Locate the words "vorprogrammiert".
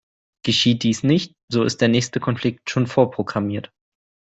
2.87-3.71